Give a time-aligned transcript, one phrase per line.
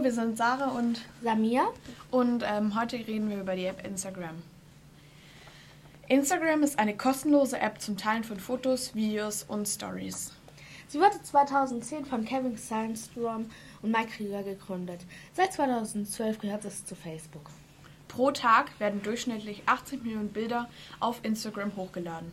[0.00, 1.68] Hallo, wir sind Sarah und Samia.
[2.10, 4.42] Und ähm, heute reden wir über die App Instagram.
[6.08, 10.32] Instagram ist eine kostenlose App zum Teilen von Fotos, Videos und Stories.
[10.88, 13.50] Sie wurde 2010 von Kevin Sandstrom
[13.82, 15.02] und Mike Krieger gegründet.
[15.34, 17.50] Seit 2012 gehört es zu Facebook.
[18.08, 22.32] Pro Tag werden durchschnittlich 80 Millionen Bilder auf Instagram hochgeladen.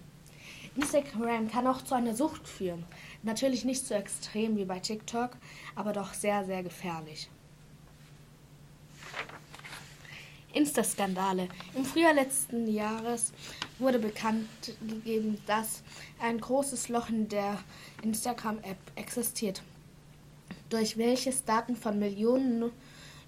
[0.78, 2.86] Instagram kann auch zu einer Sucht führen.
[3.23, 5.31] Natürlich nicht so extrem wie bei TikTok,
[5.76, 7.30] aber doch sehr, sehr gefährlich.
[10.58, 11.48] Insta-Skandale.
[11.76, 13.32] Im Frühjahr letzten Jahres
[13.78, 14.48] wurde bekannt
[14.88, 15.84] gegeben, dass
[16.20, 17.60] ein großes Loch in der
[18.02, 19.62] Instagram-App existiert,
[20.70, 22.72] durch welches Daten von Millionen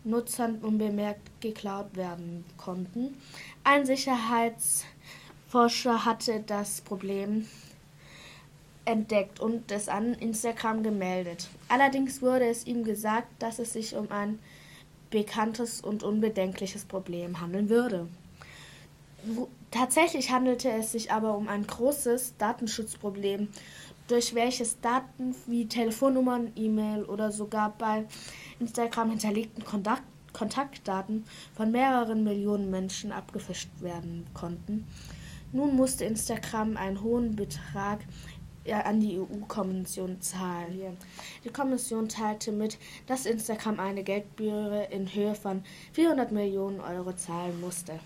[0.04, 3.16] Nutzern unbemerkt geklaut werden konnten.
[3.64, 7.48] Ein Sicherheitsforscher hatte das Problem
[8.86, 11.48] entdeckt und es an Instagram gemeldet.
[11.68, 14.40] Allerdings wurde es ihm gesagt, dass es sich um ein
[15.10, 18.08] bekanntes und unbedenkliches Problem handeln würde.
[19.72, 23.50] Tatsächlich handelte es sich aber um ein großes Datenschutzproblem,
[24.08, 28.06] durch welches Daten wie Telefonnummern, E-Mail oder sogar bei
[28.60, 34.86] Instagram hinterlegten Kontakt Kontaktdaten von mehreren Millionen Menschen abgefischt werden konnten.
[35.52, 38.00] Nun musste Instagram einen hohen Betrag
[38.73, 40.98] an die EU-Kommission zahlen.
[41.44, 47.59] Die Kommission teilte mit, dass Instagram eine Geldbühre in Höhe von 400 Millionen Euro zahlen
[47.62, 48.00] musste.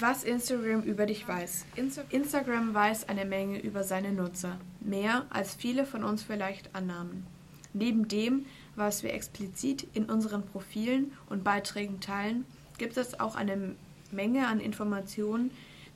[0.00, 1.66] Was Instagram über dich weiß.
[2.10, 7.26] Instagram weiß eine Menge über seine Nutzer, mehr als viele von uns vielleicht annahmen.
[7.72, 12.44] Neben dem, was wir explizit in unseren Profilen und Beiträgen teilen,
[12.78, 13.74] gibt es auch eine
[14.12, 15.50] Menge an Informationen,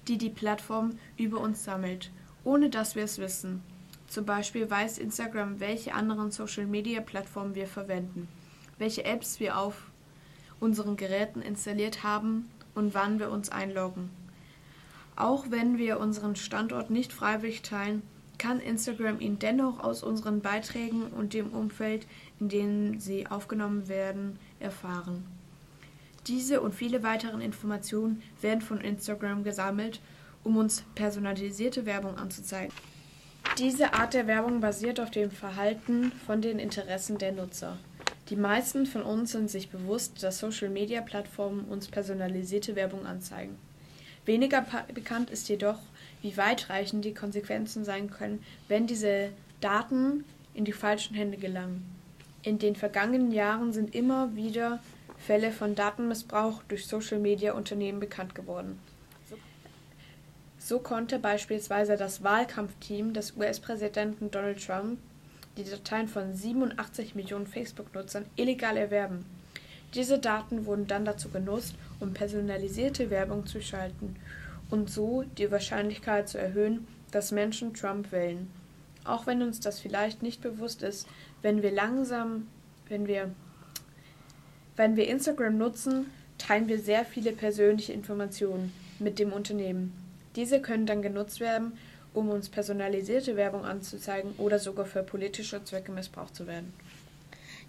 [0.08, 2.11] die die Plattform über uns sammelt,
[2.45, 3.62] ohne dass wir es wissen.
[4.06, 8.29] Zum Beispiel weiß Instagram, welche anderen Social-Media-Plattformen wir verwenden,
[8.79, 9.91] welche Apps wir auf
[10.61, 14.11] unseren Geräten installiert haben und wann wir uns einloggen.
[15.17, 18.02] Auch wenn wir unseren Standort nicht freiwillig teilen,
[18.39, 22.07] kann Instagram ihn dennoch aus unseren Beiträgen und dem Umfeld,
[22.41, 25.24] in dem sie aufgenommen werden, erfahren.
[26.27, 30.01] Diese und viele weitere Informationen werden von Instagram gesammelt,
[30.45, 32.73] um uns personalisierte Werbung anzuzeigen.
[33.59, 37.77] Diese Art der Werbung basiert auf dem Verhalten von den Interessen der Nutzer.
[38.29, 43.59] Die meisten von uns sind sich bewusst, dass Social-Media-Plattformen uns personalisierte Werbung anzeigen.
[44.25, 45.79] Weniger bekannt ist jedoch,
[46.23, 51.85] wie weitreichend die Konsequenzen sein können, wenn diese Daten in die falschen Hände gelangen.
[52.43, 54.81] In den vergangenen Jahren sind immer wieder
[55.27, 58.81] Fälle von Datenmissbrauch durch Social-Media-Unternehmen bekannt geworden.
[60.59, 64.99] So konnte beispielsweise das Wahlkampfteam des US-Präsidenten Donald Trump
[65.57, 69.25] die Dateien von 87 Millionen Facebook-Nutzern illegal erwerben.
[69.95, 74.17] Diese Daten wurden dann dazu genutzt, um personalisierte Werbung zu schalten
[74.71, 78.51] und so die Wahrscheinlichkeit zu erhöhen, dass Menschen Trump wählen.
[79.05, 81.07] Auch wenn uns das vielleicht nicht bewusst ist,
[81.43, 82.49] wenn wir langsam,
[82.89, 83.31] wenn wir
[84.77, 86.07] wenn wir Instagram nutzen,
[86.39, 89.93] teilen wir sehr viele persönliche Informationen mit dem Unternehmen.
[90.37, 91.73] Diese können dann genutzt werden,
[92.15, 96.73] um uns personalisierte Werbung anzuzeigen oder sogar für politische Zwecke missbraucht zu werden.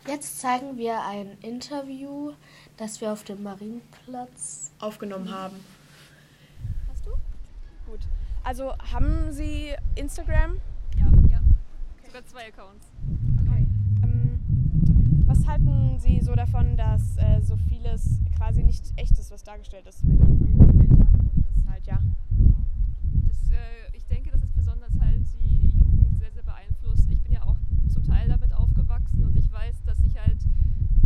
[0.07, 2.33] Jetzt zeigen wir ein Interview,
[2.77, 5.55] das wir auf dem Marienplatz aufgenommen haben.
[6.89, 7.11] Hast du?
[7.89, 8.01] Gut.
[8.43, 10.59] Also haben Sie Instagram?
[10.97, 11.41] Ja, ja.
[12.05, 12.87] Sogar zwei Accounts.
[15.47, 20.03] Halten Sie so davon, dass äh, so vieles quasi nicht echt ist, was dargestellt ist
[20.03, 21.99] mit und das halt, ja?
[23.27, 27.09] Das, äh, ich denke, dass es besonders halt die Jugend sehr, sehr beeinflusst.
[27.09, 30.39] Ich bin ja auch zum Teil damit aufgewachsen und ich weiß, dass ich halt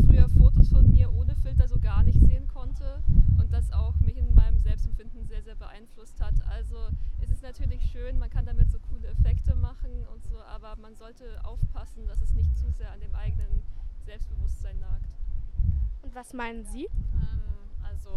[0.05, 3.03] früher Fotos von mir ohne Filter so gar nicht sehen konnte
[3.39, 6.35] und das auch mich in meinem Selbstempfinden sehr, sehr beeinflusst hat.
[6.49, 6.75] Also
[7.21, 10.95] es ist natürlich schön, man kann damit so coole Effekte machen und so, aber man
[10.95, 13.26] sollte aufpassen, dass es nicht zu sehr an dem eigenen
[14.07, 15.03] Selbstbewusstsein nagt.
[16.01, 16.85] Und was meinen Sie?
[16.85, 17.41] Ähm,
[17.83, 18.09] also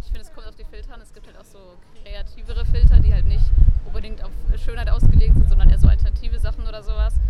[0.00, 1.02] ich finde, es kommt auf die Filter an.
[1.02, 1.58] Es gibt halt auch so
[2.02, 3.44] kreativere Filter, die halt nicht
[3.84, 7.20] unbedingt auf Schönheit ausgelegt sind, sondern eher so alternative Sachen oder sowas.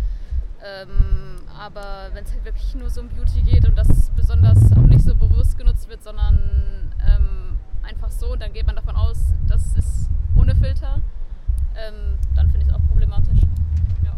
[0.63, 4.87] Ähm, aber wenn es halt wirklich nur so um Beauty geht und das besonders auch
[4.87, 9.75] nicht so bewusst genutzt wird, sondern ähm, einfach so, dann geht man davon aus, das
[9.75, 11.01] ist ohne Filter,
[11.75, 13.41] ähm, dann finde ich es auch problematisch.
[14.05, 14.15] Ja.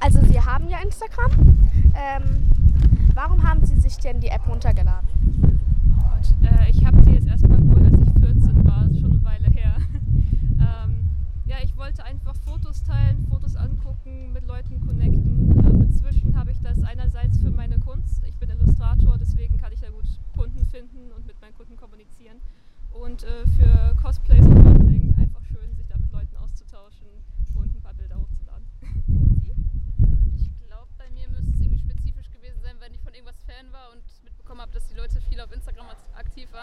[0.00, 1.32] Also Sie haben ja Instagram.
[1.94, 2.52] Ähm,
[3.14, 5.08] warum haben Sie sich denn die App runtergeladen?
[5.98, 9.10] Oh äh, ich habe die jetzt erstmal geholt, als ich 14 war, das ist schon
[9.10, 9.76] eine Weile her.
[10.60, 11.10] ähm,
[11.46, 15.50] ja, ich wollte einfach Fotos teilen, Fotos angucken, mit Leuten connecten.
[15.66, 18.22] Ähm, inzwischen habe ich das einerseits für meine Kunst.
[18.26, 20.06] Ich bin Illustrator, deswegen kann ich da gut
[20.36, 22.36] Kunden finden und mit meinen Kunden kommunizieren.
[22.92, 25.07] Und äh, für Cosplays und Modeling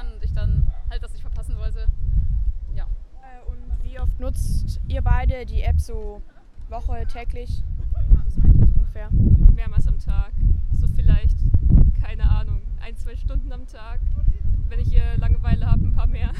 [0.06, 1.88] waren und ich dann halt das nicht verpassen wollte.
[2.76, 2.86] Ja.
[3.22, 6.22] Äh, und wie oft nutzt ihr beide die App so
[6.70, 7.64] Woche, täglich?
[8.74, 9.10] Ungefähr?
[9.54, 10.32] Mehrmals am Tag.
[10.72, 11.38] So vielleicht,
[12.02, 14.00] keine Ahnung, ein, zwei Stunden am Tag.
[14.68, 16.32] Wenn ich hier Langeweile habe, ein paar mehr.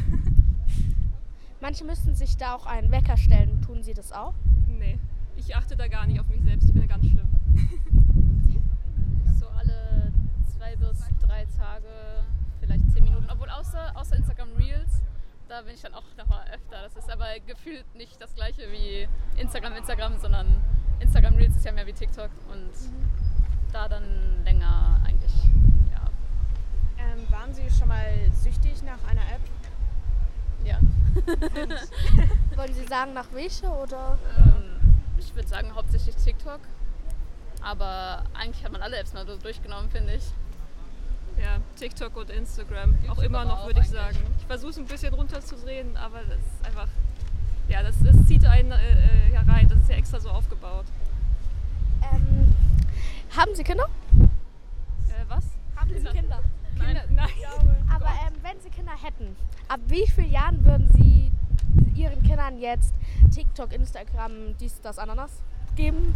[1.62, 3.62] Manche müssten sich da auch einen Wecker stellen.
[3.62, 4.34] Tun sie das auch?
[4.68, 5.00] Nee,
[5.36, 6.68] ich achte da gar nicht auf mich selbst.
[6.68, 7.28] Ich bin ja ganz schlimm.
[9.40, 10.12] So alle
[10.46, 12.24] zwei bis drei Tage,
[12.66, 13.28] vielleicht zehn Minuten.
[13.30, 15.02] Obwohl außer, außer Instagram Reels,
[15.48, 16.82] da bin ich dann auch noch mal öfter.
[16.84, 19.08] Das ist aber gefühlt nicht das gleiche wie
[19.40, 20.48] Instagram, Instagram, sondern
[21.00, 22.72] Instagram Reels ist ja mehr wie TikTok und
[23.72, 25.34] da dann länger eigentlich.
[25.92, 26.10] Ja.
[26.98, 29.42] Ähm, waren Sie schon mal süchtig nach einer App?
[30.66, 30.80] ja.
[32.58, 34.18] Wollen Sie sagen, nach welche oder?
[34.38, 36.60] Ähm, ich würde sagen hauptsächlich TikTok.
[37.62, 40.24] Aber eigentlich hat man alle Apps mal so durchgenommen, finde ich.
[41.38, 42.96] Ja, TikTok und Instagram.
[43.10, 44.18] auch immer noch, würde ich sagen.
[44.40, 46.88] Ich versuche es ein bisschen runterzudrehen, aber das ist einfach.
[47.68, 49.68] Ja, das, das zieht einen äh, äh, herein.
[49.68, 50.86] Das ist ja extra so aufgebaut.
[52.14, 52.54] Ähm,
[53.36, 53.86] haben Sie Kinder?
[55.10, 55.46] Äh, was?
[55.76, 56.42] Haben Sie Kinder?
[56.80, 57.04] Kinder?
[57.10, 57.30] Nein.
[57.94, 59.36] Aber ähm, wenn Sie Kinder hätten,
[59.68, 61.32] ab wie vielen Jahren würden Sie
[61.96, 62.94] Ihren Kindern jetzt
[63.34, 65.42] TikTok, Instagram, dies, das, Ananas
[65.76, 66.14] geben?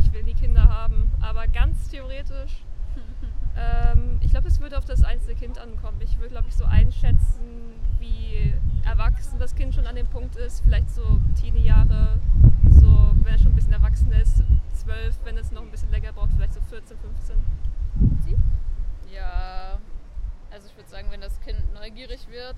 [0.00, 2.62] Ich will nie Kinder haben, aber ganz theoretisch.
[3.56, 5.98] Ähm, ich glaube, es würde auf das einzelne Kind ankommen.
[6.00, 8.52] Ich würde, glaube ich, so einschätzen, wie
[8.84, 10.62] erwachsen das Kind schon an dem Punkt ist.
[10.62, 12.18] Vielleicht so Teenie-Jahre,
[12.70, 14.42] so, wenn er schon ein bisschen erwachsen ist,
[14.74, 17.36] 12, wenn es noch ein bisschen länger braucht, vielleicht so 14, 15.
[19.12, 19.78] Ja,
[20.50, 22.56] also ich würde sagen, wenn das Kind neugierig wird,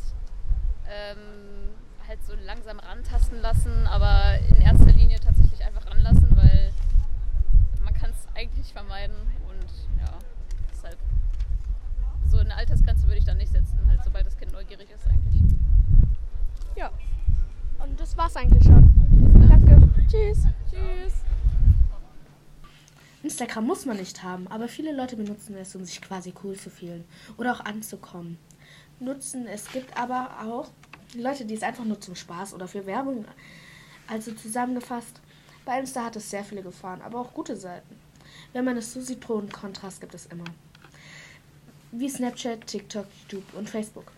[0.88, 1.70] ähm,
[2.06, 6.72] halt so langsam rantasten lassen, aber in erster Linie tatsächlich einfach ranlassen, weil
[7.84, 9.16] man kann es eigentlich nicht vermeiden
[9.48, 10.18] und ja,
[10.78, 10.98] deshalb
[12.30, 15.42] so eine Altersgrenze würde ich dann nicht setzen, halt sobald das Kind neugierig ist eigentlich.
[16.76, 16.90] Ja.
[17.82, 19.48] Und das war's eigentlich schon.
[19.48, 19.88] Danke.
[20.08, 20.44] Tschüss.
[20.70, 21.14] Tschüss.
[23.22, 26.70] Instagram muss man nicht haben, aber viele Leute benutzen es, um sich quasi cool zu
[26.70, 27.04] fühlen
[27.36, 28.38] oder auch anzukommen.
[29.00, 30.70] Nutzen es gibt aber auch
[31.14, 33.24] Leute, die es einfach nur zum Spaß oder für Werbung.
[34.06, 35.20] Also zusammengefasst,
[35.64, 37.96] bei Insta hat es sehr viele Gefahren, aber auch gute Seiten.
[38.52, 40.44] Wenn man es so sieht, Pro und Kontrast gibt es immer.
[41.90, 44.12] Wie Snapchat, TikTok, YouTube und Facebook.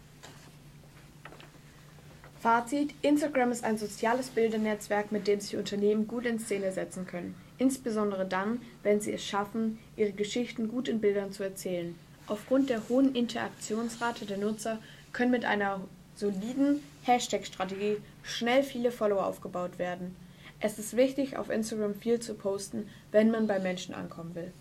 [2.41, 7.37] Fazit: Instagram ist ein soziales Bildernetzwerk, mit dem sich Unternehmen gut in Szene setzen können.
[7.59, 11.95] Insbesondere dann, wenn sie es schaffen, ihre Geschichten gut in Bildern zu erzählen.
[12.27, 14.81] Aufgrund der hohen Interaktionsrate der Nutzer
[15.13, 15.81] können mit einer
[16.17, 20.17] soliden Hashtag-Strategie schnell viele Follower aufgebaut werden.
[20.59, 24.53] Es ist wichtig, auf Instagram viel zu posten, wenn man bei Menschen ankommen will.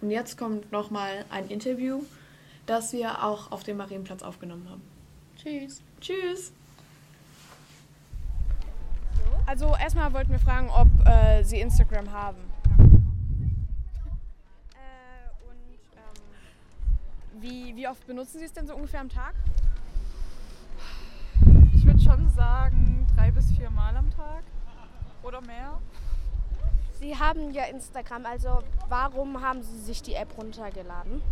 [0.00, 2.02] Und jetzt kommt nochmal ein Interview,
[2.66, 4.82] das wir auch auf dem Marienplatz aufgenommen haben.
[5.36, 5.82] Tschüss.
[6.00, 6.52] Tschüss!
[9.46, 12.36] Also erstmal wollten wir fragen, ob äh, Sie Instagram haben.
[14.74, 19.34] Äh, und ähm, wie, wie oft benutzen Sie es denn so ungefähr am Tag?
[21.74, 24.42] Ich würde schon sagen, drei bis vier Mal am Tag.
[27.00, 31.22] Sie haben ja Instagram, also warum haben Sie sich die App runtergeladen?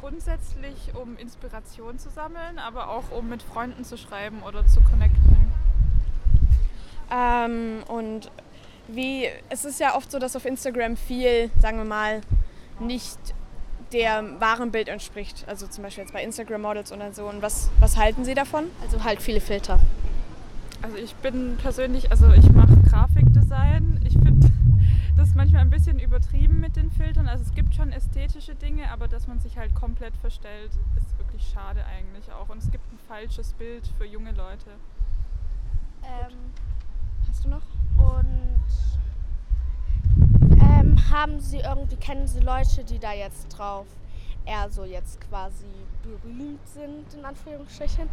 [0.00, 5.52] Grundsätzlich, um Inspiration zu sammeln, aber auch um mit Freunden zu schreiben oder zu connecten.
[7.10, 8.30] Ähm, und
[8.88, 12.22] wie, es ist ja oft so, dass auf Instagram viel, sagen wir mal,
[12.80, 13.18] nicht
[13.92, 15.44] der wahren Bild entspricht.
[15.46, 17.26] Also zum Beispiel jetzt bei Instagram-Models oder so.
[17.26, 18.70] Und was, was halten Sie davon?
[18.82, 19.78] Also halt viele Filter.
[20.82, 24.00] Also ich bin persönlich, also ich mache Grafikdesign.
[24.04, 24.29] Ich finde
[25.30, 27.28] das manchmal ein bisschen übertrieben mit den Filtern.
[27.28, 31.48] Also es gibt schon ästhetische Dinge, aber dass man sich halt komplett verstellt, ist wirklich
[31.48, 32.48] schade eigentlich auch.
[32.48, 34.70] Und es gibt ein falsches Bild für junge Leute.
[36.02, 36.36] Ähm,
[37.28, 37.62] Hast du noch?
[37.96, 38.60] und
[40.60, 43.86] ähm, haben Sie irgendwie, kennen Sie Leute, die da jetzt drauf
[44.46, 45.66] eher so jetzt quasi
[46.02, 48.08] berühmt sind, in Anführungsstrichen?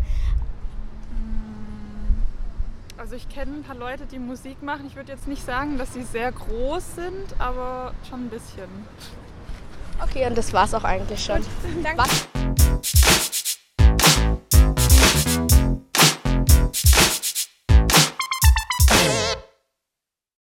[2.97, 4.85] Also ich kenne ein paar Leute, die Musik machen.
[4.87, 8.67] Ich würde jetzt nicht sagen, dass sie sehr groß sind, aber schon ein bisschen.
[10.01, 11.45] Okay, und das war's auch eigentlich schon.
[11.83, 11.97] Danke.
[11.97, 12.27] Was?